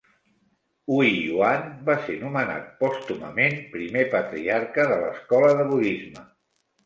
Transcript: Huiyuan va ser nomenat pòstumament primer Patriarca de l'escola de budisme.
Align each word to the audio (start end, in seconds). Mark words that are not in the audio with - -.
Huiyuan 0.93 1.67
va 1.89 1.95
ser 2.05 2.15
nomenat 2.21 2.71
pòstumament 2.79 3.55
primer 3.75 4.05
Patriarca 4.15 4.87
de 4.93 4.97
l'escola 5.05 5.53
de 5.63 5.69
budisme. 5.75 6.27